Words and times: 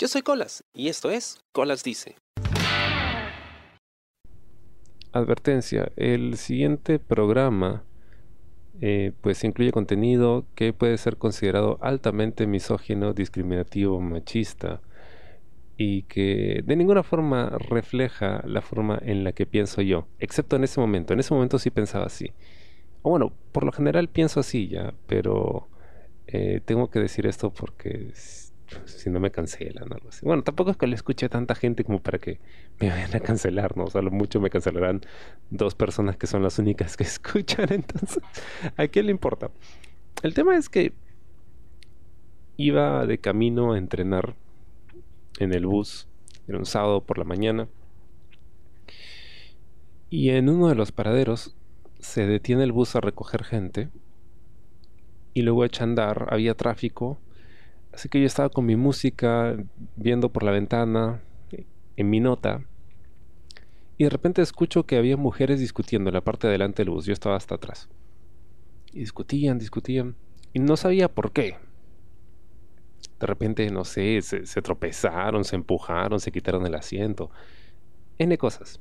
Yo 0.00 0.06
soy 0.06 0.22
Colas 0.22 0.62
y 0.72 0.86
esto 0.86 1.10
es 1.10 1.40
Colas 1.50 1.82
Dice. 1.82 2.14
Advertencia, 5.10 5.90
el 5.96 6.36
siguiente 6.36 7.00
programa 7.00 7.82
eh, 8.80 9.10
pues 9.20 9.42
incluye 9.42 9.72
contenido 9.72 10.46
que 10.54 10.72
puede 10.72 10.98
ser 10.98 11.16
considerado 11.16 11.78
altamente 11.80 12.46
misógino, 12.46 13.12
discriminativo, 13.12 14.00
machista 14.00 14.80
y 15.76 16.02
que 16.02 16.62
de 16.64 16.76
ninguna 16.76 17.02
forma 17.02 17.50
refleja 17.58 18.44
la 18.46 18.62
forma 18.62 19.00
en 19.02 19.24
la 19.24 19.32
que 19.32 19.46
pienso 19.46 19.82
yo, 19.82 20.06
excepto 20.20 20.54
en 20.54 20.62
ese 20.62 20.78
momento. 20.78 21.12
En 21.12 21.18
ese 21.18 21.34
momento 21.34 21.58
sí 21.58 21.70
pensaba 21.70 22.06
así. 22.06 22.30
O 23.02 23.10
bueno, 23.10 23.32
por 23.50 23.64
lo 23.64 23.72
general 23.72 24.08
pienso 24.08 24.38
así 24.38 24.68
ya, 24.68 24.94
pero 25.08 25.68
eh, 26.28 26.60
tengo 26.64 26.88
que 26.88 27.00
decir 27.00 27.26
esto 27.26 27.52
porque 27.52 28.12
si 28.84 29.10
no 29.10 29.20
me 29.20 29.30
cancelan 29.30 29.92
algo 29.92 30.08
así. 30.08 30.24
Bueno, 30.24 30.42
tampoco 30.42 30.70
es 30.70 30.76
que 30.76 30.86
le 30.86 30.94
escuche 30.94 31.28
tanta 31.28 31.54
gente 31.54 31.84
como 31.84 32.00
para 32.00 32.18
que 32.18 32.40
me 32.80 32.88
vayan 32.88 33.14
a 33.14 33.20
cancelar, 33.20 33.76
¿no? 33.76 33.84
O 33.84 33.90
sea, 33.90 34.02
lo 34.02 34.10
mucho 34.10 34.40
me 34.40 34.50
cancelarán 34.50 35.02
dos 35.50 35.74
personas 35.74 36.16
que 36.16 36.26
son 36.26 36.42
las 36.42 36.58
únicas 36.58 36.96
que 36.96 37.04
escuchan, 37.04 37.72
entonces, 37.72 38.22
¿a 38.76 38.86
quién 38.88 39.06
le 39.06 39.12
importa? 39.12 39.50
El 40.22 40.34
tema 40.34 40.56
es 40.56 40.68
que 40.68 40.92
iba 42.56 43.06
de 43.06 43.18
camino 43.18 43.72
a 43.72 43.78
entrenar 43.78 44.34
en 45.38 45.54
el 45.54 45.66
bus, 45.66 46.08
era 46.48 46.58
un 46.58 46.66
sábado 46.66 47.02
por 47.02 47.18
la 47.18 47.24
mañana, 47.24 47.68
y 50.10 50.30
en 50.30 50.48
uno 50.48 50.68
de 50.68 50.74
los 50.74 50.90
paraderos 50.90 51.54
se 52.00 52.26
detiene 52.26 52.64
el 52.64 52.72
bus 52.72 52.96
a 52.96 53.00
recoger 53.00 53.44
gente 53.44 53.90
y 55.34 55.42
luego 55.42 55.62
a 55.62 55.68
andar, 55.80 56.28
había 56.30 56.54
tráfico 56.54 57.18
Así 57.92 58.08
que 58.08 58.20
yo 58.20 58.26
estaba 58.26 58.48
con 58.48 58.66
mi 58.66 58.76
música, 58.76 59.56
viendo 59.96 60.28
por 60.30 60.42
la 60.42 60.52
ventana, 60.52 61.22
en 61.96 62.10
mi 62.10 62.20
nota, 62.20 62.62
y 63.98 64.04
de 64.04 64.10
repente 64.10 64.40
escucho 64.40 64.86
que 64.86 64.96
había 64.96 65.16
mujeres 65.16 65.58
discutiendo 65.58 66.08
en 66.08 66.14
la 66.14 66.20
parte 66.20 66.46
de 66.46 66.52
delante 66.52 66.84
del 66.84 66.90
bus. 66.90 67.04
Yo 67.04 67.12
estaba 67.12 67.34
hasta 67.34 67.56
atrás. 67.56 67.88
Y 68.92 69.00
discutían, 69.00 69.58
discutían. 69.58 70.14
Y 70.52 70.60
no 70.60 70.76
sabía 70.76 71.12
por 71.12 71.32
qué. 71.32 71.56
De 73.18 73.26
repente, 73.26 73.68
no 73.70 73.84
sé, 73.84 74.22
se, 74.22 74.62
tropezaron, 74.62 75.44
se 75.44 75.56
empujaron, 75.56 76.20
se 76.20 76.30
quitaron 76.30 76.64
el 76.64 76.76
asiento. 76.76 77.30
N 78.18 78.38
cosas. 78.38 78.78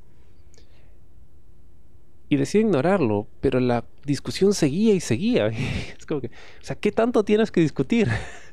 Y 2.30 2.36
decidí 2.36 2.64
ignorarlo, 2.64 3.28
pero 3.42 3.60
la 3.60 3.86
discusión 4.06 4.54
seguía 4.54 4.94
y 4.94 5.00
seguía. 5.00 5.48
es 5.98 6.06
como 6.06 6.22
que, 6.22 6.28
o 6.28 6.64
sea, 6.64 6.76
¿qué 6.76 6.92
tanto 6.92 7.24
tienes 7.24 7.50
que 7.50 7.62
discutir? 7.62 8.08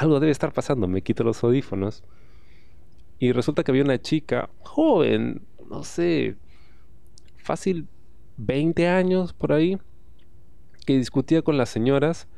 algo 0.00 0.18
debe 0.18 0.32
estar 0.32 0.52
pasando, 0.52 0.88
me 0.88 1.02
quito 1.02 1.24
los 1.24 1.44
audífonos. 1.44 2.02
Y 3.18 3.32
resulta 3.32 3.62
que 3.62 3.70
había 3.70 3.84
una 3.84 4.00
chica 4.00 4.48
joven, 4.60 5.42
no 5.68 5.84
sé, 5.84 6.36
fácil 7.36 7.86
20 8.38 8.88
años 8.88 9.34
por 9.34 9.52
ahí, 9.52 9.78
que 10.86 10.96
discutía 10.96 11.42
con 11.42 11.58
las 11.58 11.68
señoras 11.68 12.28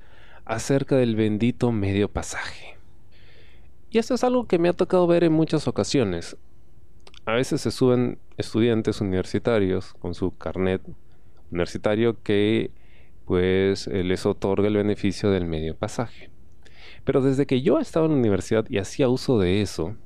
acerca 0.44 0.96
del 0.96 1.14
bendito 1.14 1.70
medio 1.70 2.10
pasaje. 2.10 2.76
Y 3.90 3.98
esto 3.98 4.14
es 4.14 4.24
algo 4.24 4.48
que 4.48 4.58
me 4.58 4.68
ha 4.68 4.72
tocado 4.72 5.06
ver 5.06 5.22
en 5.22 5.32
muchas 5.32 5.68
ocasiones. 5.68 6.36
A 7.26 7.34
veces 7.34 7.60
se 7.60 7.70
suben 7.70 8.18
estudiantes 8.38 9.00
universitarios 9.00 9.94
con 9.94 10.14
su 10.14 10.36
carnet 10.36 10.82
universitario 11.52 12.20
que 12.24 12.72
pues 13.24 13.86
les 13.86 14.26
otorga 14.26 14.66
el 14.66 14.76
beneficio 14.76 15.30
del 15.30 15.44
medio 15.44 15.76
pasaje. 15.76 16.32
Pero 17.04 17.20
desde 17.20 17.46
que 17.46 17.62
yo 17.62 17.78
estaba 17.78 18.06
en 18.06 18.12
la 18.12 18.18
universidad 18.18 18.64
y 18.68 18.78
hacía 18.78 19.08
uso 19.08 19.38
de 19.38 19.62
eso, 19.62 19.96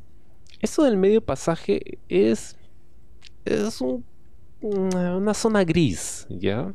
eso 0.60 0.84
del 0.84 0.96
medio 0.96 1.20
pasaje 1.20 1.98
es, 2.08 2.56
es 3.44 3.82
una 4.60 5.34
zona 5.34 5.64
gris, 5.64 6.26
¿ya? 6.30 6.74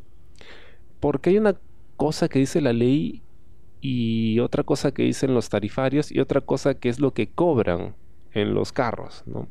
Porque 0.99 1.31
hay 1.31 1.37
una 1.37 1.55
cosa 1.97 2.29
que 2.29 2.39
dice 2.39 2.61
la 2.61 2.73
ley 2.73 3.21
y 3.81 4.39
otra 4.39 4.63
cosa 4.63 4.91
que 4.91 5.03
dicen 5.03 5.33
los 5.33 5.49
tarifarios 5.49 6.11
y 6.11 6.19
otra 6.19 6.41
cosa 6.41 6.75
que 6.75 6.89
es 6.89 6.99
lo 6.99 7.13
que 7.13 7.27
cobran 7.27 7.95
en 8.33 8.53
los 8.53 8.71
carros, 8.71 9.23
¿no? 9.25 9.47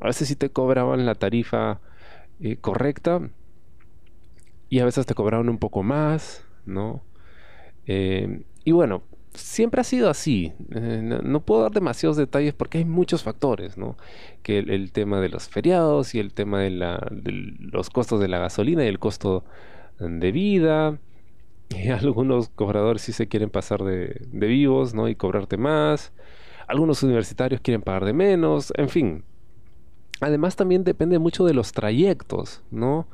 A 0.00 0.08
veces 0.08 0.28
sí 0.28 0.36
te 0.36 0.50
cobraban 0.50 1.06
la 1.06 1.14
tarifa 1.14 1.80
eh, 2.40 2.56
correcta 2.58 3.30
y 4.68 4.80
a 4.80 4.84
veces 4.84 5.06
te 5.06 5.14
cobraban 5.14 5.48
un 5.48 5.58
poco 5.58 5.82
más, 5.82 6.44
¿no? 6.66 7.02
Eh, 7.86 8.44
y 8.64 8.72
bueno, 8.72 9.02
siempre 9.36 9.80
ha 9.80 9.84
sido 9.84 10.10
así. 10.10 10.52
Eh, 10.74 11.00
no, 11.02 11.40
puedo 11.40 11.62
dar 11.62 11.72
demasiados 11.72 12.16
detalles 12.16 12.54
porque 12.54 12.78
hay 12.78 12.84
muchos 12.84 13.22
factores, 13.22 13.76
¿no? 13.76 13.96
Que 14.42 14.58
el, 14.58 14.92
tema 14.92 15.20
de 15.20 15.28
los 15.28 15.48
feriados 15.48 16.14
y 16.14 16.20
el 16.20 16.32
tema 16.32 16.60
de, 16.60 16.70
los 16.70 17.90
costos 17.90 18.20
de 18.20 18.28
la 18.28 18.38
gasolina 18.38 18.84
y 18.84 18.88
el 18.88 18.98
costo 18.98 19.44
de 19.98 20.32
vida. 20.32 20.98
Y 21.68 21.88
algunos 21.88 22.48
cobradores 22.50 23.02
sí 23.02 23.12
se 23.12 23.26
quieren 23.26 23.50
pasar 23.50 23.82
de, 23.82 24.20
de 24.30 24.46
vivos, 24.46 24.94
¿no? 24.94 25.08
Y 25.08 25.16
cobrarte 25.16 25.56
más. 25.56 26.12
Algunos 26.68 27.02
universitarios 27.02 27.60
quieren 27.60 27.82
pagar 27.82 28.04
de 28.04 28.12
menos. 28.12 28.72
En 28.76 28.88
fin. 28.88 29.24
Además 30.20 30.54
también 30.54 30.84
depende 30.84 31.18
mucho 31.18 31.44
de 31.44 31.54
los 31.54 31.72
trayectos, 31.72 32.62
¿no? 32.70 33.08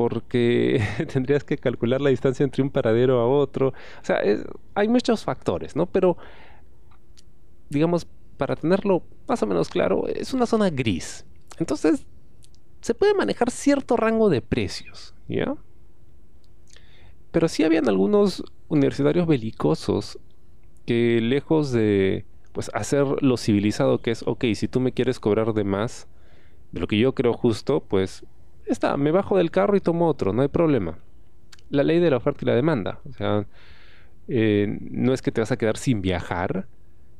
Porque 0.00 0.82
tendrías 1.12 1.44
que 1.44 1.58
calcular 1.58 2.00
la 2.00 2.08
distancia 2.08 2.42
entre 2.42 2.62
un 2.62 2.70
paradero 2.70 3.20
a 3.20 3.26
otro. 3.26 3.68
O 3.68 4.04
sea, 4.04 4.20
hay 4.74 4.88
muchos 4.88 5.24
factores, 5.24 5.76
¿no? 5.76 5.84
Pero, 5.84 6.16
digamos, 7.68 8.06
para 8.38 8.56
tenerlo 8.56 9.02
más 9.28 9.42
o 9.42 9.46
menos 9.46 9.68
claro, 9.68 10.08
es 10.08 10.32
una 10.32 10.46
zona 10.46 10.70
gris. 10.70 11.26
Entonces, 11.58 12.06
se 12.80 12.94
puede 12.94 13.12
manejar 13.12 13.50
cierto 13.50 13.98
rango 13.98 14.30
de 14.30 14.40
precios, 14.40 15.14
¿ya? 15.28 15.54
Pero 17.30 17.46
sí 17.48 17.62
habían 17.62 17.86
algunos 17.86 18.42
universitarios 18.68 19.26
belicosos 19.26 20.18
que 20.86 21.20
lejos 21.20 21.72
de 21.72 22.24
pues 22.52 22.70
hacer 22.72 23.04
lo 23.20 23.36
civilizado 23.36 24.00
que 24.00 24.12
es, 24.12 24.24
ok, 24.26 24.46
si 24.54 24.66
tú 24.66 24.80
me 24.80 24.92
quieres 24.92 25.20
cobrar 25.20 25.52
de 25.52 25.64
más 25.64 26.08
de 26.72 26.80
lo 26.80 26.86
que 26.86 26.98
yo 26.98 27.14
creo 27.14 27.34
justo, 27.34 27.80
pues 27.80 28.24
está, 28.72 28.96
me 28.96 29.10
bajo 29.10 29.36
del 29.36 29.50
carro 29.50 29.76
y 29.76 29.80
tomo 29.80 30.08
otro, 30.08 30.32
no 30.32 30.42
hay 30.42 30.48
problema. 30.48 30.98
La 31.68 31.82
ley 31.82 32.00
de 32.00 32.10
la 32.10 32.16
oferta 32.16 32.40
y 32.42 32.46
la 32.46 32.54
demanda. 32.54 33.00
O 33.08 33.12
sea, 33.12 33.46
eh, 34.28 34.78
no 34.80 35.12
es 35.12 35.22
que 35.22 35.32
te 35.32 35.40
vas 35.40 35.52
a 35.52 35.56
quedar 35.56 35.76
sin 35.76 36.02
viajar 36.02 36.66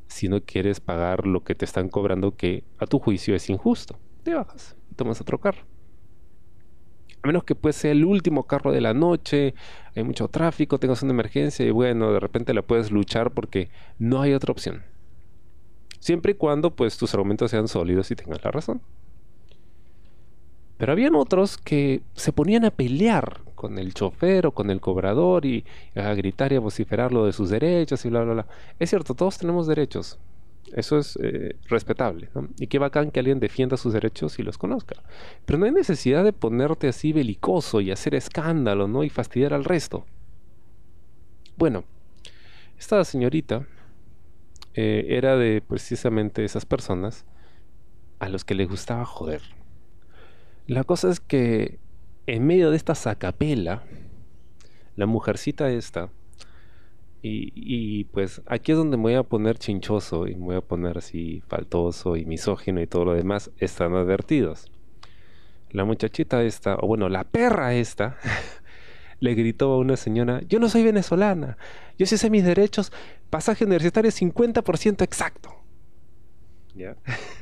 si 0.06 0.28
no 0.28 0.41
quieres 0.41 0.81
pagar 0.81 1.27
lo 1.27 1.44
que 1.44 1.55
te 1.55 1.65
están 1.65 1.88
cobrando 1.88 2.37
que 2.37 2.65
a 2.78 2.87
tu 2.87 2.99
juicio 2.99 3.34
es 3.34 3.49
injusto. 3.49 3.99
Te 4.22 4.34
bajas 4.34 4.77
y 4.91 4.94
tomas 4.94 5.21
otro 5.21 5.38
carro. 5.38 5.62
A 7.22 7.27
menos 7.27 7.44
que 7.44 7.55
pues 7.55 7.77
sea 7.77 7.93
el 7.93 8.05
último 8.05 8.44
carro 8.44 8.72
de 8.72 8.81
la 8.81 8.94
noche, 8.94 9.55
hay 9.94 10.03
mucho 10.05 10.28
tráfico, 10.28 10.78
tengas 10.78 11.03
una 11.03 11.12
emergencia 11.12 11.67
y 11.67 11.71
bueno, 11.71 12.12
de 12.12 12.21
repente 12.21 12.55
la 12.55 12.62
puedes 12.62 12.91
luchar 12.91 13.32
porque 13.32 13.71
no 13.99 14.21
hay 14.22 14.32
otra 14.32 14.53
opción. 14.53 14.82
Siempre 15.99 16.32
y 16.32 16.34
cuando 16.34 16.75
pues 16.75 16.97
tus 16.97 17.12
argumentos 17.12 17.50
sean 17.50 17.69
sólidos 17.69 18.11
y 18.11 18.17
tengas 18.17 18.43
la 18.43 18.50
razón. 18.50 18.81
Pero 20.80 20.92
habían 20.92 21.14
otros 21.14 21.58
que 21.58 22.00
se 22.14 22.32
ponían 22.32 22.64
a 22.64 22.70
pelear 22.70 23.42
con 23.54 23.78
el 23.78 23.92
chofer 23.92 24.46
o 24.46 24.52
con 24.52 24.70
el 24.70 24.80
cobrador 24.80 25.44
y 25.44 25.62
a 25.94 26.14
gritar 26.14 26.54
y 26.54 26.56
a 26.56 26.60
vociferar 26.60 27.12
lo 27.12 27.26
de 27.26 27.34
sus 27.34 27.50
derechos 27.50 28.02
y 28.06 28.08
bla, 28.08 28.24
bla, 28.24 28.32
bla. 28.32 28.46
Es 28.78 28.88
cierto, 28.88 29.12
todos 29.12 29.36
tenemos 29.36 29.66
derechos. 29.66 30.19
Eso 30.72 30.96
es 30.96 31.19
eh, 31.22 31.56
respetable. 31.69 32.30
¿no? 32.34 32.48
Y 32.58 32.66
qué 32.69 32.78
bacán 32.78 33.10
que 33.10 33.20
alguien 33.20 33.40
defienda 33.40 33.76
sus 33.76 33.92
derechos 33.92 34.38
y 34.38 34.42
los 34.42 34.56
conozca. 34.56 35.02
Pero 35.44 35.58
no 35.58 35.66
hay 35.66 35.72
necesidad 35.72 36.24
de 36.24 36.32
ponerte 36.32 36.88
así 36.88 37.12
belicoso 37.12 37.82
y 37.82 37.90
hacer 37.90 38.14
escándalo, 38.14 38.88
¿no? 38.88 39.04
Y 39.04 39.10
fastidiar 39.10 39.52
al 39.52 39.66
resto. 39.66 40.06
Bueno, 41.58 41.84
esta 42.78 43.04
señorita 43.04 43.66
eh, 44.72 45.04
era 45.10 45.36
de 45.36 45.60
precisamente 45.60 46.42
esas 46.42 46.64
personas 46.64 47.26
a 48.19 48.31
los 48.31 48.46
que 48.46 48.55
les 48.55 48.66
gustaba 48.66 49.05
joder. 49.05 49.43
La 50.70 50.84
cosa 50.84 51.11
es 51.11 51.19
que 51.19 51.81
en 52.28 52.46
medio 52.46 52.70
de 52.70 52.76
esta 52.76 52.94
sacapela, 52.94 53.82
la 54.94 55.06
mujercita 55.06 55.69
esta, 55.69 56.11
y, 57.22 58.05
pues 58.05 58.40
aquí 58.46 58.70
es 58.70 58.78
donde 58.78 58.96
me 58.96 59.02
voy 59.02 59.14
a 59.14 59.25
poner 59.25 59.58
chinchoso 59.58 60.28
y 60.28 60.37
me 60.37 60.44
voy 60.44 60.55
a 60.55 60.61
poner 60.61 60.99
así 60.99 61.43
faltoso 61.49 62.14
y 62.17 62.25
misógino 62.25 62.81
y 62.81 62.87
todo 62.87 63.05
lo 63.05 63.14
demás, 63.14 63.50
están 63.58 63.96
advertidos. 63.96 64.70
La 65.72 65.84
muchachita 65.84 66.44
esta, 66.44 66.76
o 66.76 66.87
bueno, 66.87 67.08
la 67.08 67.25
perra 67.25 67.75
esta, 67.75 68.17
le 69.19 69.34
gritó 69.34 69.72
a 69.72 69.78
una 69.78 69.96
señora, 69.96 70.40
yo 70.49 70.61
no 70.61 70.69
soy 70.69 70.84
venezolana, 70.84 71.58
yo 71.99 72.06
sí 72.06 72.17
sé 72.17 72.31
mis 72.31 72.44
derechos, 72.44 72.93
pasaje 73.28 73.64
universitario 73.64 74.12
50% 74.12 75.02
exacto. 75.02 75.52
¿Ya? 76.76 76.94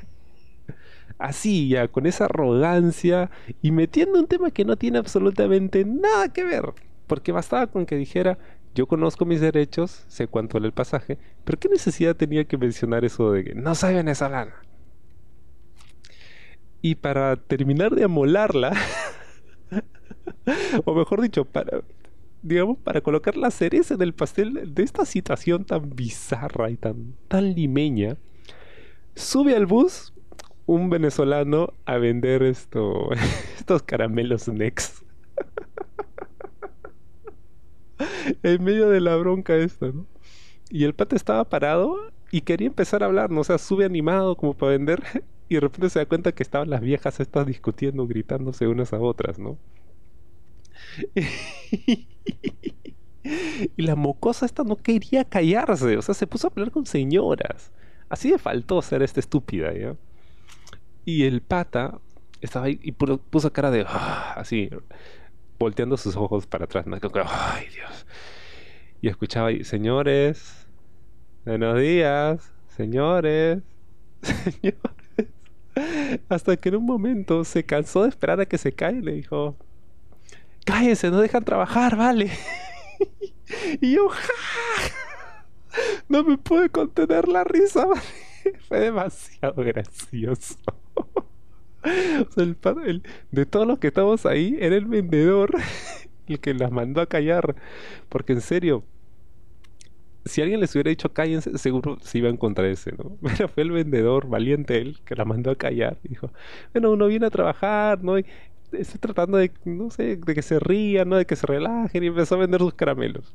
así 1.19 1.69
ya, 1.69 1.89
con 1.89 2.07
esa 2.07 2.27
arrogancia 2.27 3.31
y 3.63 3.71
metiendo 3.71 4.19
un 4.19 4.27
tema 4.27 4.51
que 4.51 4.65
no 4.65 4.77
tiene 4.77 4.99
absolutamente 4.99 5.85
nada 5.85 6.33
que 6.33 6.45
ver. 6.45 6.75
Porque 7.07 7.33
bastaba 7.33 7.67
con 7.69 7.87
que 7.87 7.97
dijera 7.97 8.39
yo 8.75 8.87
conozco 8.87 9.25
mis 9.25 9.41
derechos, 9.41 10.05
sé 10.07 10.29
cuánto 10.29 10.55
vale 10.55 10.69
el 10.69 10.73
pasaje, 10.73 11.19
pero 11.45 11.59
¿qué 11.59 11.69
necesidad 11.69 12.15
tenía 12.15 12.45
que 12.45 12.57
mencionar 12.57 13.05
eso 13.05 13.33
de 13.33 13.43
que 13.43 13.55
no 13.57 13.75
soy 13.75 13.95
venezolana? 13.95 14.55
Y 16.81 16.95
para 16.95 17.35
terminar 17.35 17.97
de 17.97 18.05
amolarla, 18.05 18.73
o 20.85 20.95
mejor 20.95 21.23
dicho, 21.23 21.45
para, 21.45 21.83
digamos, 22.43 22.79
para 22.79 23.01
colocar 23.01 23.37
la 23.37 23.51
cereza 23.51 23.95
en 23.95 24.03
el 24.03 24.15
pastel 24.15 24.73
de 24.73 24.83
esta 24.85 25.05
situación 25.05 25.65
tan 25.65 25.97
bizarra 25.97 26.71
y 26.71 26.77
tan, 26.77 27.15
tan 27.27 27.55
limeña, 27.55 28.17
sube 29.17 29.57
al 29.57 29.67
bus 29.67 30.13
un 30.69 30.91
venezolano 30.91 31.73
a 31.87 31.97
vender 31.97 32.43
esto, 32.43 33.09
estos 33.59 33.83
caramelos 33.83 34.49
Nex. 34.49 35.03
en 38.43 38.63
medio 38.63 38.91
de 38.91 39.01
la 39.01 39.17
bronca 39.17 39.57
esta, 39.57 39.87
¿no? 39.87 40.07
Y 40.69 40.85
el 40.85 40.95
pata 40.95 41.17
estaba 41.17 41.49
parado 41.49 41.97
y 42.31 42.43
quería 42.43 42.67
empezar 42.67 43.03
a 43.03 43.07
hablar, 43.07 43.31
¿no? 43.31 43.41
O 43.41 43.45
sea, 43.45 43.57
sube 43.57 43.87
animado 43.87 44.37
como 44.37 44.53
para 44.55 44.73
vender 44.73 45.03
y 45.49 45.55
de 45.55 45.61
repente 45.61 45.89
se 45.89 46.01
da 46.01 46.07
cuenta 46.07 46.33
que 46.33 46.43
estaban 46.43 46.69
las 46.69 46.83
viejas 46.83 47.19
estas 47.19 47.47
discutiendo, 47.47 48.07
gritándose 48.07 48.69
unas 48.69 48.93
a 48.93 49.01
otras, 49.01 49.39
¿no? 49.39 49.59
y 53.77 53.83
la 53.83 53.97
mocosa 53.97 54.45
esta 54.45 54.65
no 54.65 54.77
quería 54.77 55.25
callarse, 55.25 55.97
o 55.97 56.03
sea, 56.03 56.15
se 56.15 56.27
puso 56.27 56.47
a 56.47 56.51
hablar 56.51 56.71
con 56.71 56.85
señoras. 56.85 57.73
Así 58.11 58.31
de 58.31 58.39
faltó 58.39 58.83
ser 58.83 59.03
esta 59.03 59.21
estúpida, 59.21 59.73
¿ya? 59.75 59.97
Y 61.09 61.25
el 61.25 61.41
pata 61.41 62.03
estaba 62.43 62.67
ahí 62.67 62.79
y 62.83 62.93
puso 62.93 63.51
cara 63.51 63.71
de 63.71 63.83
ah", 63.89 64.35
así, 64.37 64.69
volteando 65.59 65.97
sus 65.97 66.17
ojos 66.17 66.47
para 66.47 66.67
atrás. 66.67 66.85
Ay, 67.25 67.67
Dios. 67.75 68.07
Y 69.01 69.09
escuchaba 69.09 69.49
ahí, 69.49 69.65
señores, 69.65 70.67
buenos 71.47 71.81
días, 71.81 72.53
señores, 72.77 73.63
señores. 74.21 75.33
Hasta 76.29 76.59
que 76.59 76.69
en 76.69 76.77
un 76.77 76.85
momento 76.85 77.43
se 77.43 77.65
cansó 77.65 78.03
de 78.03 78.11
esperar 78.11 78.39
a 78.43 78.45
que 78.45 78.59
se 78.59 78.73
caiga 78.73 78.99
y 78.99 79.03
le 79.03 79.13
dijo, 79.13 79.57
cállense, 80.67 81.11
no 81.11 81.23
dejan 81.23 81.43
trabajar, 81.43 81.97
vale. 81.97 82.31
y 83.81 83.93
yo, 83.93 84.11
no 86.11 86.23
me 86.23 86.37
pude 86.37 86.69
contener 86.69 87.29
la 87.29 87.45
risa, 87.45 87.87
Fue 88.69 88.81
demasiado 88.81 89.63
gracioso. 89.63 90.57
de 93.31 93.47
todos 93.47 93.67
los 93.67 93.79
que 93.79 93.89
estamos 93.89 94.27
ahí, 94.27 94.57
era 94.61 94.77
el 94.77 94.87
vendedor 94.87 95.51
el 96.27 96.41
que 96.41 96.55
las 96.55 96.71
mandó 96.71 97.01
a 97.01 97.07
callar. 97.07 97.57
Porque 98.09 98.33
en 98.33 98.41
serio, 98.41 98.85
si 100.25 100.43
alguien 100.43 100.61
les 100.61 100.75
hubiera 100.75 100.91
dicho 100.91 101.13
cállense, 101.13 101.57
seguro 101.59 101.99
se 102.03 102.19
iba 102.19 102.29
a 102.29 102.33
encontrar 102.33 102.69
ese, 102.69 102.93
¿no? 102.93 103.17
Pero 103.23 103.49
fue 103.49 103.63
el 103.63 103.73
vendedor, 103.73 104.29
valiente 104.29 104.79
él, 104.79 105.01
que 105.05 105.15
la 105.15 105.25
mandó 105.25 105.51
a 105.51 105.57
callar. 105.57 105.99
Dijo, 106.03 106.31
bueno, 106.73 106.91
uno 106.93 107.07
viene 107.07 107.27
a 107.27 107.31
trabajar, 107.31 108.03
¿no? 108.03 108.19
Y 108.19 108.27
estoy 108.73 109.01
tratando 109.01 109.39
de, 109.39 109.53
no 109.65 109.91
sé, 109.91 110.17
de 110.17 110.35
que 110.35 110.43
se 110.43 110.59
rían, 110.59 111.09
¿no? 111.09 111.17
De 111.17 111.27
que 111.27 111.37
se 111.37 111.47
relajen 111.47 112.05
y 112.05 112.09
empezó 112.09 112.35
a 112.37 112.39
vender 112.39 112.61
sus 112.61 112.75
caramelos. 112.75 113.35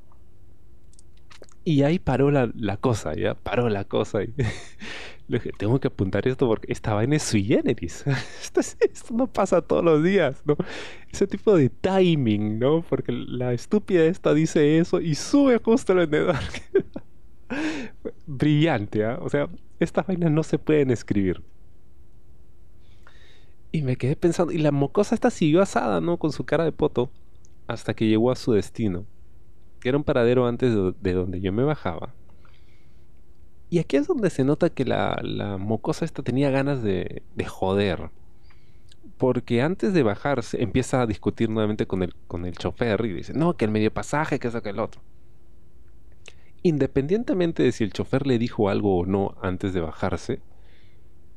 Y 1.65 1.83
ahí 1.83 1.97
paró 1.97 2.29
la, 2.29 2.51
la 2.55 2.77
cosa, 2.77 3.15
ya, 3.15 3.35
paró 3.35 3.69
la 3.69 3.85
cosa. 3.85 4.23
Y 4.23 4.33
tengo 5.57 5.79
que 5.79 5.87
apuntar 5.87 6.27
esto 6.27 6.47
porque 6.47 6.71
esta 6.71 6.93
vaina 6.93 7.15
es 7.15 7.23
sui 7.23 7.43
generis. 7.43 8.03
Esto, 8.41 8.59
esto, 8.59 9.13
no 9.13 9.27
pasa 9.27 9.61
todos 9.61 9.83
los 9.83 10.03
días, 10.03 10.41
¿no? 10.45 10.57
Ese 11.11 11.25
tipo 11.27 11.55
de 11.55 11.69
timing, 11.69 12.59
¿no? 12.59 12.81
Porque 12.81 13.11
la 13.11 13.53
estúpida 13.53 14.03
esta 14.03 14.33
dice 14.33 14.77
eso 14.79 14.99
y 14.99 15.15
sube 15.15 15.59
justo 15.59 15.93
el 15.93 15.99
vendedor. 15.99 16.35
Brillante, 18.27 19.05
¿ah? 19.05 19.19
O 19.21 19.29
sea, 19.29 19.47
estas 19.79 20.05
vainas 20.05 20.31
no 20.31 20.43
se 20.43 20.59
pueden 20.59 20.91
escribir. 20.91 21.41
Y 23.71 23.81
me 23.81 23.95
quedé 23.95 24.15
pensando, 24.15 24.51
y 24.51 24.59
la 24.59 24.71
mocosa 24.71 25.15
esta 25.15 25.31
siguió 25.31 25.61
asada, 25.61 26.01
¿no? 26.01 26.17
Con 26.17 26.31
su 26.31 26.45
cara 26.45 26.63
de 26.63 26.71
poto, 26.71 27.09
hasta 27.67 27.93
que 27.93 28.07
llegó 28.07 28.31
a 28.31 28.35
su 28.35 28.51
destino 28.53 29.05
que 29.83 29.89
era 29.89 29.97
un 29.97 30.05
paradero 30.05 30.47
antes 30.47 30.73
de, 31.01 31.13
donde 31.13 31.41
yo 31.41 31.51
me 31.51 31.61
bajaba. 31.61 32.13
Y 33.69 33.79
aquí 33.79 33.97
es 33.97 34.07
donde 34.07 34.29
se 34.29 34.45
nota 34.45 34.69
que 34.69 34.85
la, 34.85 35.57
mocosa 35.59 36.05
esta 36.05 36.23
tenía 36.23 36.49
ganas 36.49 36.81
de, 36.81 37.21
joder. 37.45 38.09
Porque 39.17 39.61
antes 39.61 39.93
de 39.93 40.01
bajarse 40.01 40.63
empieza 40.63 41.01
a 41.01 41.05
discutir 41.05 41.49
nuevamente 41.49 41.85
con 41.85 42.01
el, 42.01 42.15
con 42.27 42.45
el 42.45 42.53
chofer 42.53 43.03
y 43.03 43.11
dice, 43.11 43.33
no, 43.33 43.57
que 43.57 43.65
el 43.65 43.71
medio 43.71 43.93
pasaje, 43.93 44.39
que 44.39 44.47
eso, 44.47 44.63
que 44.63 44.69
el 44.69 44.79
otro. 44.79 45.01
Independientemente 46.61 47.61
de 47.63 47.73
si 47.73 47.83
el 47.83 47.91
chofer 47.91 48.25
le 48.25 48.39
dijo 48.39 48.69
algo 48.69 48.99
o 48.99 49.05
no 49.05 49.35
antes 49.41 49.73
de 49.73 49.81
bajarse, 49.81 50.39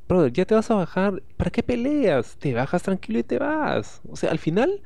brother, 0.07 0.33
ya 0.33 0.45
te 0.45 0.55
vas 0.55 0.71
a 0.71 0.77
bajar, 0.77 1.21
¿para 1.37 1.51
qué 1.51 1.65
peleas? 1.65 2.37
Te 2.37 2.55
bajas 2.55 2.85
tranquilo 2.85 3.19
y 3.19 3.25
te 3.25 3.41
vas. 3.41 4.03
O 4.09 4.15
sea, 4.15 4.31
al 4.31 4.39
final, 4.39 4.83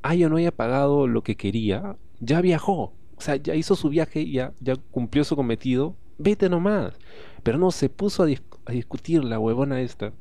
haya 0.00 0.26
o 0.26 0.30
no 0.30 0.36
haya 0.36 0.52
pagado 0.52 1.06
lo 1.06 1.22
que 1.22 1.36
quería, 1.36 1.98
ya 2.20 2.40
viajó, 2.40 2.94
o 3.18 3.20
sea, 3.20 3.36
ya 3.36 3.54
hizo 3.54 3.74
su 3.74 3.88
viaje, 3.88 4.30
ya, 4.30 4.52
ya 4.60 4.76
cumplió 4.76 5.24
su 5.24 5.34
cometido, 5.34 5.96
vete 6.18 6.48
nomás. 6.48 6.94
Pero 7.42 7.58
no, 7.58 7.70
se 7.70 7.88
puso 7.88 8.22
a, 8.22 8.72
discutir 8.72 9.24
la 9.24 9.38
huevona 9.38 9.80
esta. 9.80 10.12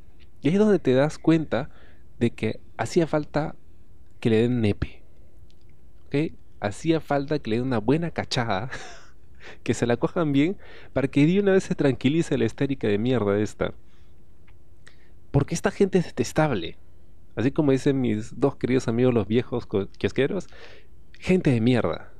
Y 0.41 0.47
ahí 0.47 0.55
es 0.55 0.59
donde 0.59 0.79
te 0.79 0.93
das 0.93 1.19
cuenta 1.19 1.69
de 2.19 2.31
que 2.31 2.59
hacía 2.77 3.05
falta 3.05 3.55
que 4.19 4.29
le 4.29 4.41
den 4.43 4.61
nepe. 4.61 5.03
¿Ok? 6.07 6.33
Hacía 6.59 6.99
falta 6.99 7.37
que 7.39 7.51
le 7.51 7.57
den 7.57 7.65
una 7.65 7.79
buena 7.79 8.11
cachada, 8.11 8.69
que 9.63 9.73
se 9.73 9.85
la 9.85 9.97
cojan 9.97 10.31
bien, 10.31 10.57
para 10.93 11.07
que 11.07 11.25
de 11.25 11.39
una 11.39 11.51
vez 11.51 11.65
se 11.65 11.75
tranquilice 11.75 12.37
la 12.37 12.45
estérica 12.45 12.87
de 12.87 12.97
mierda 12.97 13.39
esta. 13.39 13.73
Porque 15.29 15.53
esta 15.53 15.69
gente 15.69 15.99
es 15.99 16.05
detestable. 16.05 16.77
Así 17.35 17.51
como 17.51 17.71
dicen 17.71 18.01
mis 18.01 18.39
dos 18.39 18.55
queridos 18.55 18.87
amigos 18.87 19.13
los 19.13 19.27
viejos 19.27 19.67
kiosqueros, 19.99 20.47
gente 21.19 21.51
de 21.51 21.61
mierda, 21.61 22.11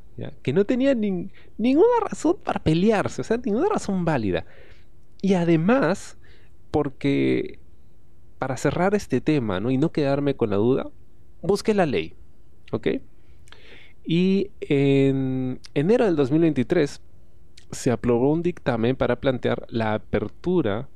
que 0.42 0.54
no 0.54 0.66
tenía 0.66 0.96
ninguna 0.96 2.00
razón 2.10 2.38
para 2.44 2.60
pelearse, 2.62 3.22
o 3.22 3.24
sea, 3.24 3.38
ninguna 3.38 3.70
razón 3.70 4.04
válida. 4.06 4.46
Y 5.22 5.34
además, 5.34 6.18
porque 6.72 7.60
para 8.40 8.58
cerrar 8.58 8.96
este 8.96 9.22
tema 9.22 9.60
¿no? 9.60 9.72
y 9.72 9.78
no 9.78 9.92
quedarme 9.92 10.36
con 10.36 10.50
la 10.50 10.58
duda, 10.58 10.90
busqué 11.42 11.74
la 11.74 11.86
ley, 11.86 12.14
¿ok? 12.72 12.88
Y 14.06 14.52
en 14.62 15.60
enero 15.74 16.06
del 16.06 16.16
2023 16.16 17.02
se 17.72 17.92
aprobó 17.92 18.32
un 18.32 18.42
dictamen 18.42 18.96
para 18.96 19.20
plantear 19.20 19.66
la 19.70 19.96
apertura 19.96 20.88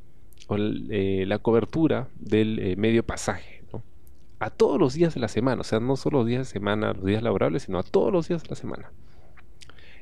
o 0.48 0.56
eh, 0.58 1.26
la 1.28 1.40
cobertura 1.40 2.08
del 2.20 2.60
eh, 2.60 2.76
medio 2.78 3.04
pasaje 3.06 3.61
a 4.42 4.50
todos 4.50 4.80
los 4.80 4.96
días 4.96 5.14
de 5.14 5.20
la 5.20 5.28
semana, 5.28 5.62
o 5.62 5.64
sea, 5.64 5.80
no 5.80 5.96
solo 5.96 6.18
los 6.20 6.28
días 6.28 6.48
de 6.48 6.52
semana, 6.54 6.94
los 6.94 7.06
días 7.06 7.22
laborables, 7.22 7.64
sino 7.64 7.78
a 7.78 7.84
todos 7.84 8.12
los 8.12 8.28
días 8.28 8.42
de 8.42 8.50
la 8.50 8.56
semana. 8.56 8.92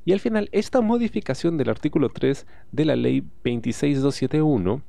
Y 0.05 0.13
al 0.13 0.21
final, 0.21 0.47
esta 0.53 0.79
modificación 0.79 1.57
del 1.57 1.69
artículo 1.69 2.07
3 2.07 2.47
de 2.71 2.85
la 2.85 2.95
ley 2.95 3.21
26271 3.43 4.81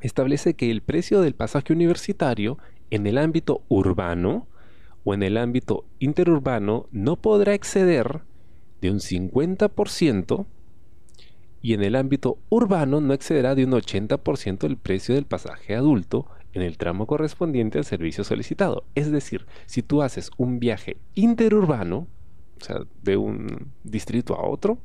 establece 0.00 0.54
que 0.54 0.70
el 0.70 0.80
precio 0.80 1.20
del 1.20 1.34
pasaje 1.34 1.74
universitario 1.74 2.56
en 2.90 3.06
el 3.06 3.18
ámbito 3.18 3.62
urbano 3.68 4.46
o 5.04 5.12
en 5.12 5.22
el 5.22 5.36
ámbito 5.36 5.84
interurbano 5.98 6.86
no 6.92 7.16
podrá 7.16 7.52
exceder 7.52 8.22
de 8.80 8.90
un 8.90 9.00
50% 9.00 10.46
y 11.60 11.74
en 11.74 11.82
el 11.82 11.94
ámbito 11.94 12.38
urbano 12.48 13.02
no 13.02 13.12
excederá 13.12 13.54
de 13.54 13.66
un 13.66 13.72
80% 13.72 14.64
el 14.64 14.78
precio 14.78 15.14
del 15.14 15.26
pasaje 15.26 15.76
adulto 15.76 16.26
en 16.54 16.62
el 16.62 16.76
tramo 16.76 17.06
correspondiente 17.06 17.78
al 17.78 17.84
servicio 17.84 18.24
solicitado. 18.24 18.84
Es 18.94 19.10
decir, 19.10 19.46
si 19.66 19.82
tú 19.82 20.02
haces 20.02 20.30
un 20.36 20.58
viaje 20.58 20.96
interurbano, 21.14 22.06
o 22.60 22.64
sea, 22.64 22.80
de 23.02 23.16
un 23.16 23.72
distrito 23.84 24.34
a 24.34 24.46
otro, 24.46 24.78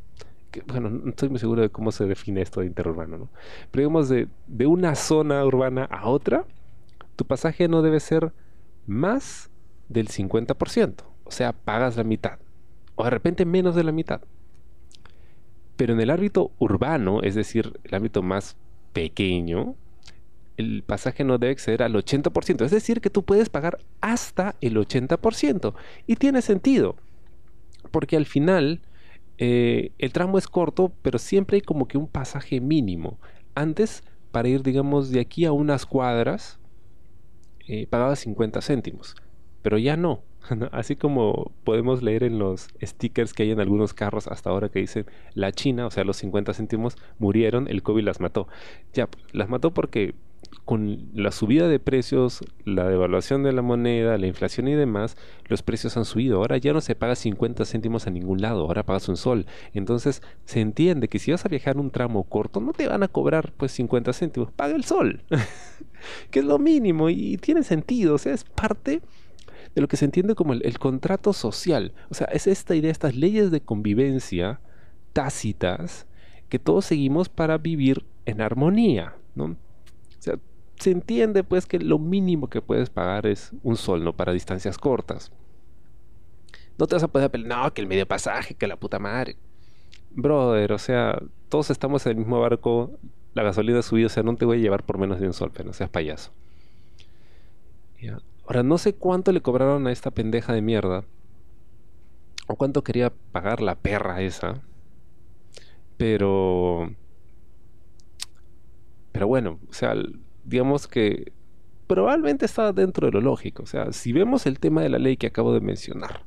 que, 0.51 0.61
bueno, 0.61 0.89
no 0.89 1.09
estoy 1.09 1.29
muy 1.29 1.39
seguro 1.39 1.61
de 1.61 1.69
cómo 1.69 1.91
se 1.91 2.05
define 2.05 2.41
esto 2.41 2.61
de 2.61 2.67
interurbano, 2.67 3.17
¿no? 3.17 3.29
Pero 3.71 3.81
digamos, 3.81 4.09
de, 4.09 4.27
de 4.47 4.65
una 4.65 4.95
zona 4.95 5.43
urbana 5.45 5.83
a 5.85 6.07
otra, 6.07 6.45
tu 7.15 7.25
pasaje 7.25 7.67
no 7.67 7.81
debe 7.81 7.99
ser 7.99 8.31
más 8.85 9.49
del 9.89 10.07
50%. 10.07 11.03
O 11.25 11.31
sea, 11.31 11.51
pagas 11.51 11.97
la 11.97 12.03
mitad. 12.03 12.39
O 12.95 13.03
de 13.03 13.09
repente 13.09 13.45
menos 13.45 13.75
de 13.75 13.83
la 13.83 13.91
mitad. 13.91 14.21
Pero 15.75 15.93
en 15.93 15.99
el 15.99 16.09
ámbito 16.09 16.51
urbano, 16.57 17.21
es 17.21 17.35
decir, 17.35 17.79
el 17.83 17.93
ámbito 17.93 18.23
más 18.23 18.55
pequeño, 18.93 19.75
el 20.57 20.83
pasaje 20.83 21.23
no 21.23 21.37
debe 21.37 21.53
exceder 21.53 21.83
al 21.83 21.93
80%. 21.93 22.65
Es 22.65 22.71
decir, 22.71 22.99
que 22.99 23.09
tú 23.09 23.23
puedes 23.23 23.49
pagar 23.49 23.79
hasta 24.01 24.55
el 24.59 24.75
80%. 24.75 25.73
Y 26.07 26.15
tiene 26.15 26.41
sentido, 26.41 26.95
porque 27.91 28.17
al 28.17 28.25
final 28.25 28.81
eh, 29.37 29.91
el 29.99 30.11
tramo 30.11 30.37
es 30.37 30.47
corto, 30.47 30.91
pero 31.01 31.19
siempre 31.19 31.55
hay 31.55 31.61
como 31.61 31.87
que 31.87 31.97
un 31.97 32.07
pasaje 32.07 32.59
mínimo. 32.59 33.19
Antes, 33.55 34.03
para 34.31 34.49
ir, 34.49 34.63
digamos, 34.63 35.11
de 35.11 35.19
aquí 35.19 35.45
a 35.45 35.51
unas 35.51 35.85
cuadras, 35.85 36.59
eh, 37.67 37.85
pagaba 37.87 38.15
50 38.15 38.61
céntimos, 38.61 39.15
pero 39.61 39.77
ya 39.77 39.95
no. 39.95 40.23
Así 40.71 40.95
como 40.95 41.51
podemos 41.63 42.01
leer 42.01 42.23
en 42.23 42.39
los 42.39 42.69
stickers 42.81 43.33
que 43.33 43.43
hay 43.43 43.51
en 43.51 43.59
algunos 43.59 43.93
carros 43.93 44.27
hasta 44.27 44.49
ahora 44.49 44.69
que 44.69 44.79
dicen 44.79 45.05
la 45.33 45.51
China, 45.51 45.85
o 45.85 45.91
sea, 45.91 46.03
los 46.03 46.17
50 46.17 46.53
céntimos 46.53 46.95
murieron, 47.19 47.67
el 47.67 47.83
COVID 47.83 48.03
las 48.03 48.19
mató. 48.19 48.47
Ya, 48.93 49.09
las 49.33 49.49
mató 49.49 49.73
porque 49.73 50.15
con 50.65 51.09
la 51.13 51.31
subida 51.31 51.67
de 51.67 51.79
precios, 51.79 52.43
la 52.65 52.87
devaluación 52.87 53.43
de 53.43 53.53
la 53.53 53.61
moneda, 53.61 54.17
la 54.17 54.27
inflación 54.27 54.67
y 54.67 54.73
demás, 54.73 55.17
los 55.45 55.63
precios 55.63 55.95
han 55.97 56.05
subido. 56.05 56.37
Ahora 56.37 56.57
ya 56.57 56.73
no 56.73 56.81
se 56.81 56.95
paga 56.95 57.15
50 57.15 57.65
céntimos 57.65 58.07
a 58.07 58.09
ningún 58.09 58.41
lado, 58.41 58.61
ahora 58.61 58.83
pagas 58.83 59.07
un 59.09 59.17
sol. 59.17 59.45
Entonces 59.73 60.21
se 60.45 60.59
entiende 60.59 61.07
que 61.07 61.19
si 61.19 61.31
vas 61.31 61.45
a 61.45 61.49
viajar 61.49 61.77
un 61.77 61.91
tramo 61.91 62.23
corto, 62.23 62.59
no 62.59 62.73
te 62.73 62.87
van 62.87 63.03
a 63.03 63.07
cobrar 63.07 63.53
pues 63.55 63.71
50 63.73 64.13
céntimos, 64.13 64.51
paga 64.51 64.75
el 64.75 64.83
sol, 64.83 65.21
que 66.31 66.39
es 66.39 66.45
lo 66.45 66.59
mínimo 66.59 67.09
y 67.09 67.37
tiene 67.37 67.63
sentido, 67.63 68.15
o 68.15 68.17
sea, 68.17 68.33
es 68.33 68.43
parte 68.43 69.01
de 69.75 69.81
lo 69.81 69.87
que 69.87 69.97
se 69.97 70.05
entiende 70.05 70.35
como 70.35 70.53
el, 70.53 70.79
contrato 70.79 71.33
social. 71.33 71.93
O 72.09 72.13
sea, 72.13 72.27
es 72.27 72.47
esta 72.47 72.75
idea, 72.75 72.91
estas 72.91 73.15
leyes 73.15 73.51
de 73.51 73.61
convivencia 73.61 74.59
tácitas 75.13 76.07
que 76.49 76.59
todos 76.59 76.85
seguimos 76.85 77.29
para 77.29 77.57
vivir 77.57 78.05
en 78.25 78.41
armonía, 78.41 79.15
¿no? 79.35 79.55
O 80.19 80.21
sea, 80.21 80.35
se 80.79 80.91
entiende 80.91 81.43
pues 81.43 81.65
que 81.65 81.79
lo 81.79 81.99
mínimo 81.99 82.49
que 82.49 82.61
puedes 82.61 82.89
pagar 82.89 83.25
es 83.25 83.51
un 83.63 83.75
sol, 83.75 84.03
¿no? 84.03 84.13
Para 84.13 84.33
distancias 84.33 84.77
cortas. 84.77 85.31
No 86.77 86.85
te 86.85 86.95
vas 86.95 87.03
a 87.03 87.07
poder 87.07 87.31
pelear, 87.31 87.63
no, 87.63 87.73
que 87.73 87.81
el 87.81 87.87
medio 87.87 88.07
pasaje, 88.07 88.53
que 88.53 88.67
la 88.67 88.77
puta 88.77 88.99
madre. 88.99 89.37
Brother, 90.11 90.73
o 90.73 90.77
sea, 90.77 91.19
todos 91.49 91.69
estamos 91.69 92.05
en 92.05 92.11
el 92.11 92.17
mismo 92.17 92.39
barco, 92.39 92.91
la 93.33 93.43
gasolina 93.43 93.79
ha 93.79 93.83
subido, 93.83 94.07
o 94.07 94.09
sea, 94.09 94.23
no 94.23 94.35
te 94.35 94.45
voy 94.45 94.57
a 94.57 94.61
llevar 94.61 94.83
por 94.83 94.97
menos 94.97 95.19
de 95.19 95.27
un 95.27 95.33
sol, 95.33 95.51
pero 95.53 95.65
no 95.65 95.73
seas 95.73 95.89
payaso. 95.89 96.31
Ahora, 98.45 98.63
no 98.63 98.77
sé 98.77 98.95
cuánto 98.95 99.31
le 99.31 99.41
cobraron 99.41 99.87
a 99.87 99.91
esta 99.91 100.11
pendeja 100.11 100.53
de 100.53 100.61
mierda. 100.61 101.03
O 102.47 102.55
cuánto 102.55 102.83
quería 102.83 103.11
pagar 103.31 103.61
la 103.61 103.75
perra 103.75 104.21
esa. 104.21 104.61
Pero... 105.97 106.93
Pero 109.17 109.27
bueno, 109.27 109.59
o 109.67 109.73
sea, 109.73 109.95
digamos 110.43 110.87
que 110.87 111.33
probablemente 111.87 112.45
estaba 112.45 112.71
dentro 112.71 113.07
de 113.07 113.13
lo 113.13 113.21
lógico. 113.21 113.63
O 113.63 113.65
sea, 113.65 113.91
si 113.91 114.13
vemos 114.13 114.45
el 114.45 114.59
tema 114.59 114.83
de 114.83 114.89
la 114.89 114.99
ley 114.99 115.17
que 115.17 115.25
acabo 115.25 115.55
de 115.55 115.59
mencionar, 115.59 116.23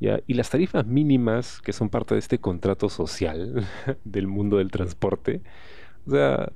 y 0.00 0.32
las 0.32 0.48
tarifas 0.48 0.86
mínimas 0.86 1.60
que 1.60 1.74
son 1.74 1.90
parte 1.90 2.14
de 2.14 2.20
este 2.20 2.38
contrato 2.38 2.88
social 2.88 3.68
del 4.04 4.26
mundo 4.26 4.56
del 4.56 4.70
transporte, 4.70 5.42
o 6.06 6.12
sea, 6.12 6.50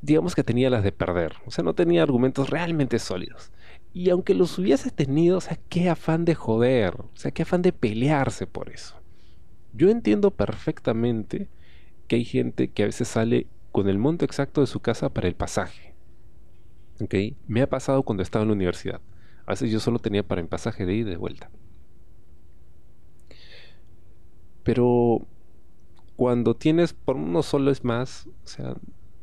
digamos 0.00 0.34
que 0.34 0.42
tenía 0.42 0.68
las 0.68 0.82
de 0.82 0.90
perder. 0.90 1.34
O 1.46 1.52
sea, 1.52 1.62
no 1.62 1.72
tenía 1.72 2.02
argumentos 2.02 2.50
realmente 2.50 2.98
sólidos. 2.98 3.52
Y 3.92 4.10
aunque 4.10 4.34
los 4.34 4.58
hubiese 4.58 4.90
tenido, 4.90 5.38
o 5.38 5.40
sea, 5.40 5.60
qué 5.68 5.88
afán 5.88 6.24
de 6.24 6.34
joder, 6.34 6.94
o 6.96 7.10
sea, 7.14 7.30
qué 7.30 7.42
afán 7.42 7.62
de 7.62 7.72
pelearse 7.72 8.48
por 8.48 8.68
eso. 8.68 8.96
Yo 9.72 9.90
entiendo 9.90 10.32
perfectamente 10.32 11.46
que 12.08 12.16
hay 12.16 12.24
gente 12.24 12.68
que 12.68 12.82
a 12.82 12.86
veces 12.86 13.06
sale 13.06 13.46
con 13.72 13.88
el 13.88 13.98
monto 13.98 14.24
exacto 14.24 14.60
de 14.60 14.66
su 14.68 14.80
casa 14.80 15.08
para 15.08 15.28
el 15.28 15.34
pasaje. 15.34 15.94
Me 17.48 17.62
ha 17.62 17.68
pasado 17.68 18.02
cuando 18.04 18.22
estaba 18.22 18.42
en 18.42 18.48
la 18.48 18.54
universidad. 18.54 19.00
A 19.46 19.52
veces 19.52 19.70
yo 19.72 19.80
solo 19.80 19.98
tenía 19.98 20.22
para 20.22 20.40
el 20.40 20.46
pasaje 20.46 20.86
de 20.86 20.94
ida 20.94 21.08
y 21.08 21.12
de 21.12 21.16
vuelta. 21.16 21.50
Pero 24.62 25.26
cuando 26.16 26.54
tienes 26.54 26.92
por 26.92 27.16
uno 27.16 27.42
solo 27.42 27.70
es 27.72 27.82
más, 27.82 28.28
o 28.44 28.46
sea, 28.46 28.74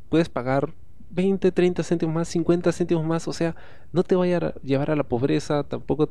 puedes 0.10 0.28
pagar 0.28 0.74
20, 1.12 1.52
30 1.52 1.84
céntimos 1.84 2.14
más, 2.16 2.28
50 2.28 2.72
céntimos 2.74 3.06
más, 3.06 3.28
o 3.28 3.34
sea, 3.34 3.56
no 3.94 4.04
te 4.04 4.16
va 4.16 4.26
a 4.26 4.54
llevar 4.62 4.92
a 4.92 4.96
la 4.96 5.04
pobreza, 5.08 5.64
tampoco 5.64 6.10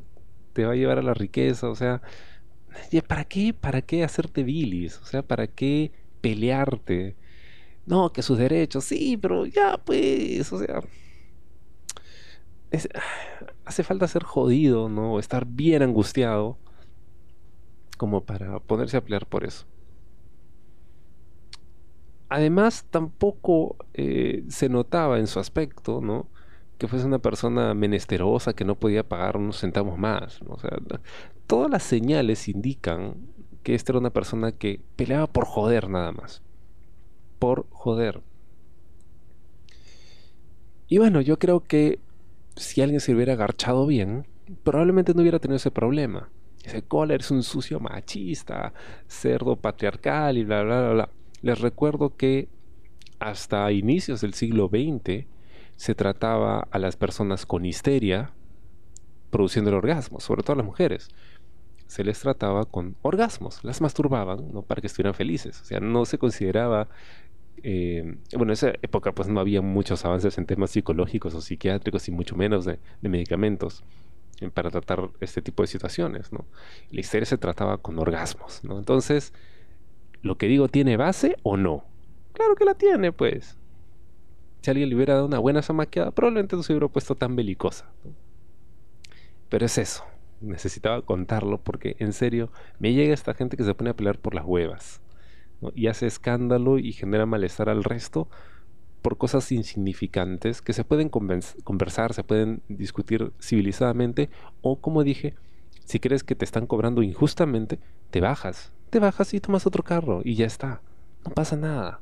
te 0.54 0.64
va 0.64 0.72
a 0.72 0.76
llevar 0.76 0.98
a 0.98 1.02
la 1.02 1.14
riqueza, 1.14 1.68
o 1.68 1.74
sea, 1.74 2.00
¿para 3.06 3.24
qué? 3.24 3.52
¿Para 3.52 3.82
qué 3.82 4.04
hacerte 4.04 4.42
bilis? 4.42 4.98
O 5.02 5.04
sea, 5.04 5.22
¿para 5.22 5.46
qué 5.46 5.92
pelearte? 6.22 7.16
No, 7.88 8.12
que 8.12 8.22
sus 8.22 8.36
derechos, 8.36 8.84
sí, 8.84 9.16
pero 9.16 9.46
ya 9.46 9.78
pues, 9.78 10.52
o 10.52 10.58
sea, 10.58 10.82
hace 13.64 13.82
falta 13.82 14.06
ser 14.06 14.24
jodido, 14.24 14.90
¿no? 14.90 15.18
Estar 15.18 15.46
bien 15.46 15.82
angustiado 15.82 16.58
como 17.96 18.24
para 18.24 18.60
ponerse 18.60 18.98
a 18.98 19.00
pelear 19.02 19.26
por 19.26 19.44
eso. 19.44 19.64
Además, 22.28 22.84
tampoco 22.90 23.76
eh, 23.94 24.44
se 24.48 24.68
notaba 24.68 25.18
en 25.18 25.26
su 25.26 25.40
aspecto, 25.40 26.02
¿no? 26.02 26.28
Que 26.76 26.88
fuese 26.88 27.06
una 27.06 27.20
persona 27.20 27.72
menesterosa 27.72 28.52
que 28.52 28.66
no 28.66 28.74
podía 28.74 29.08
pagar 29.08 29.38
unos 29.38 29.60
centavos 29.60 29.98
más. 29.98 30.42
O 30.46 30.58
sea, 30.58 30.76
todas 31.46 31.70
las 31.70 31.84
señales 31.84 32.48
indican 32.48 33.14
que 33.62 33.74
esta 33.74 33.92
era 33.92 34.00
una 34.00 34.10
persona 34.10 34.52
que 34.52 34.82
peleaba 34.96 35.26
por 35.26 35.46
joder 35.46 35.88
nada 35.88 36.12
más. 36.12 36.42
Por 37.38 37.66
joder. 37.70 38.22
Y 40.88 40.98
bueno, 40.98 41.20
yo 41.20 41.38
creo 41.38 41.60
que 41.60 42.00
si 42.56 42.80
alguien 42.82 43.00
se 43.00 43.14
hubiera 43.14 43.34
agarchado 43.34 43.86
bien, 43.86 44.26
probablemente 44.62 45.14
no 45.14 45.22
hubiera 45.22 45.38
tenido 45.38 45.56
ese 45.56 45.70
problema. 45.70 46.30
Ese 46.64 46.82
Kohler 46.82 47.20
es 47.20 47.30
un 47.30 47.42
sucio 47.42 47.78
machista, 47.80 48.72
cerdo 49.06 49.56
patriarcal 49.56 50.38
y 50.38 50.44
bla, 50.44 50.62
bla, 50.62 50.80
bla, 50.80 50.92
bla. 50.92 51.10
Les 51.42 51.60
recuerdo 51.60 52.16
que 52.16 52.48
hasta 53.20 53.70
inicios 53.72 54.20
del 54.20 54.34
siglo 54.34 54.68
XX 54.68 55.26
se 55.76 55.94
trataba 55.94 56.66
a 56.70 56.78
las 56.78 56.96
personas 56.96 57.46
con 57.46 57.64
histeria 57.64 58.32
produciendo 59.30 59.70
el 59.70 59.76
orgasmo, 59.76 60.20
sobre 60.20 60.42
todo 60.42 60.54
a 60.54 60.56
las 60.56 60.66
mujeres. 60.66 61.08
Se 61.86 62.04
les 62.04 62.20
trataba 62.20 62.64
con 62.64 62.96
orgasmos, 63.02 63.62
las 63.62 63.80
masturbaban 63.80 64.52
¿no? 64.52 64.62
para 64.62 64.80
que 64.80 64.88
estuvieran 64.88 65.14
felices. 65.14 65.60
O 65.60 65.64
sea, 65.64 65.80
no 65.80 66.04
se 66.04 66.18
consideraba 66.18 66.88
eh, 67.62 68.16
bueno, 68.32 68.52
en 68.52 68.54
esa 68.54 68.68
época 68.82 69.12
pues 69.12 69.28
no 69.28 69.40
había 69.40 69.62
muchos 69.62 70.04
avances 70.04 70.38
en 70.38 70.46
temas 70.46 70.70
psicológicos 70.70 71.34
o 71.34 71.40
psiquiátricos 71.40 72.08
y 72.08 72.10
mucho 72.10 72.36
menos 72.36 72.64
de, 72.64 72.78
medicamentos 73.02 73.84
eh, 74.40 74.50
para 74.50 74.70
tratar 74.70 75.10
este 75.20 75.42
tipo 75.42 75.62
de 75.62 75.66
situaciones, 75.66 76.32
¿no? 76.32 76.44
La 76.90 77.00
histeria 77.00 77.26
se 77.26 77.38
trataba 77.38 77.78
con 77.78 77.98
orgasmos. 77.98 78.62
Entonces, 78.64 79.32
lo 80.22 80.36
que 80.36 80.46
digo 80.46 80.68
tiene 80.68 80.96
base 80.96 81.36
o 81.42 81.56
no. 81.56 81.84
Claro 82.32 82.54
que 82.54 82.64
la 82.64 82.74
tiene, 82.74 83.12
pues. 83.12 83.56
Si 84.62 84.70
alguien 84.70 84.88
le 84.88 84.96
hubiera 84.96 85.14
dado 85.14 85.26
una 85.26 85.38
buena 85.38 85.62
zamaqueada, 85.62 86.10
probablemente 86.10 86.56
no 86.56 86.62
se 86.62 86.72
hubiera 86.72 86.88
puesto 86.88 87.14
tan 87.14 87.36
belicosa. 87.36 87.86
Pero 89.48 89.66
es 89.66 89.78
eso. 89.78 90.04
Necesitaba 90.40 91.02
contarlo 91.02 91.58
porque, 91.58 91.96
en 91.98 92.12
serio, 92.12 92.50
me 92.78 92.92
llega 92.92 93.14
esta 93.14 93.34
gente 93.34 93.56
que 93.56 93.64
se 93.64 93.74
pone 93.74 93.90
a 93.90 93.96
pelear 93.96 94.18
por 94.18 94.34
las 94.34 94.44
huevas. 94.44 95.00
Y 95.74 95.88
hace 95.88 96.06
escándalo 96.06 96.78
y 96.78 96.92
genera 96.92 97.26
malestar 97.26 97.68
al 97.68 97.84
resto 97.84 98.28
por 99.02 99.16
cosas 99.16 99.50
insignificantes 99.52 100.62
que 100.62 100.72
se 100.72 100.84
pueden 100.84 101.08
conversar, 101.08 102.14
se 102.14 102.24
pueden 102.24 102.62
discutir 102.68 103.32
civilizadamente. 103.40 104.28
O, 104.60 104.76
como 104.80 105.04
dije, 105.04 105.34
si 105.84 105.98
crees 106.00 106.24
que 106.24 106.34
te 106.34 106.44
están 106.44 106.66
cobrando 106.66 107.02
injustamente, 107.02 107.78
te 108.10 108.20
bajas, 108.20 108.72
te 108.90 108.98
bajas 108.98 109.34
y 109.34 109.40
tomas 109.40 109.66
otro 109.66 109.82
carro 109.82 110.20
y 110.24 110.34
ya 110.34 110.46
está. 110.46 110.80
No 111.24 111.32
pasa 111.32 111.56
nada. 111.56 112.00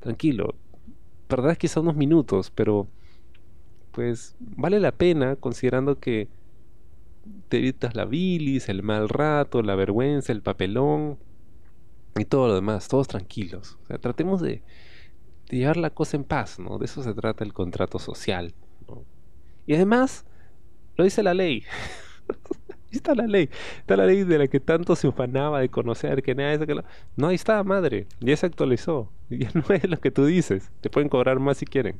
Tranquilo. 0.00 0.54
Perdás 1.28 1.58
quizá 1.58 1.80
unos 1.80 1.96
minutos, 1.96 2.50
pero 2.50 2.86
pues 3.92 4.36
vale 4.40 4.80
la 4.80 4.92
pena 4.92 5.36
considerando 5.36 5.98
que 5.98 6.28
te 7.48 7.58
evitas 7.58 7.94
la 7.94 8.04
bilis, 8.04 8.68
el 8.68 8.82
mal 8.82 9.08
rato, 9.08 9.62
la 9.62 9.74
vergüenza, 9.74 10.32
el 10.32 10.42
papelón 10.42 11.18
y 12.16 12.24
todo 12.24 12.48
lo 12.48 12.54
demás, 12.54 12.88
todos 12.88 13.08
tranquilos. 13.08 13.78
O 13.82 13.86
sea, 13.86 13.98
tratemos 13.98 14.40
de, 14.40 14.62
llevar 15.50 15.76
la 15.76 15.90
cosa 15.90 16.16
en 16.16 16.24
paz, 16.24 16.58
¿no? 16.58 16.78
De 16.78 16.86
eso 16.86 17.02
se 17.02 17.14
trata 17.14 17.44
el 17.44 17.52
contrato 17.52 17.98
social. 17.98 18.54
Y 19.66 19.74
además, 19.74 20.24
lo 20.96 21.04
dice 21.04 21.22
la 21.22 21.34
ley. 21.34 21.64
está 22.90 23.14
la 23.14 23.26
ley. 23.26 23.48
Está 23.78 23.96
la 23.96 24.06
ley 24.06 24.24
de 24.24 24.38
la 24.38 24.48
que 24.48 24.60
tanto 24.60 24.94
se 24.96 25.08
ufanaba 25.08 25.60
de 25.60 25.68
conocer, 25.68 26.22
que 26.22 26.34
nada 26.34 26.52
eso, 26.52 26.66
que 26.66 26.80
No, 27.16 27.28
ahí 27.28 27.34
está, 27.34 27.62
madre. 27.64 28.06
Ya 28.20 28.36
se 28.36 28.46
actualizó. 28.46 29.10
Ya 29.30 29.50
no 29.54 29.64
es 29.74 29.88
lo 29.88 29.98
que 29.98 30.10
tú 30.10 30.26
dices. 30.26 30.70
Te 30.82 30.90
pueden 30.90 31.08
cobrar 31.08 31.40
más 31.40 31.56
si 31.56 31.66
quieren. 31.66 31.98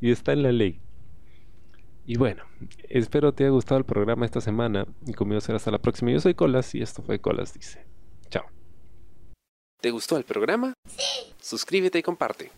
Y 0.00 0.10
está 0.10 0.32
en 0.32 0.42
la 0.42 0.52
ley. 0.52 0.80
Y 2.04 2.18
bueno, 2.18 2.44
espero 2.88 3.32
te 3.32 3.44
haya 3.44 3.50
gustado 3.50 3.78
el 3.78 3.84
programa 3.84 4.24
esta 4.26 4.40
semana. 4.40 4.86
Y 5.06 5.12
conmigo 5.12 5.40
será 5.40 5.56
hasta 5.56 5.70
la 5.70 5.78
próxima. 5.78 6.10
Yo 6.10 6.20
soy 6.20 6.34
Colas 6.34 6.74
y 6.74 6.82
esto 6.82 7.02
fue 7.02 7.20
Colas 7.20 7.54
Dice. 7.54 7.86
Chao. 8.30 8.55
¿Te 9.86 9.92
gustó 9.92 10.16
el 10.16 10.24
programa? 10.24 10.74
Sí. 10.88 11.32
Suscríbete 11.40 12.00
y 12.00 12.02
comparte. 12.02 12.50